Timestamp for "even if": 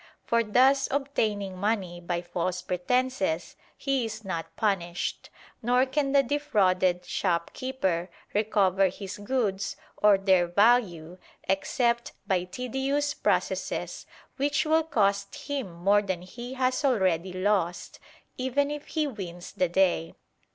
18.39-18.87